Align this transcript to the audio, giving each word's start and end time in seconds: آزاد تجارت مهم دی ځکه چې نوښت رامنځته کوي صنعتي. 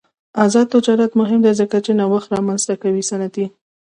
آزاد 0.45 0.67
تجارت 0.73 1.11
مهم 1.21 1.39
دی 1.45 1.51
ځکه 1.61 1.77
چې 1.85 1.91
نوښت 1.99 2.29
رامنځته 2.35 2.73
کوي 2.81 3.01
صنعتي. 3.09 3.45